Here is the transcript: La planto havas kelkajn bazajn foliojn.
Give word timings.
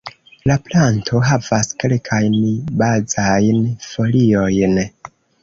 La 0.51 0.53
planto 0.69 1.21
havas 1.27 1.69
kelkajn 1.83 2.39
bazajn 2.81 3.61
foliojn. 3.91 4.83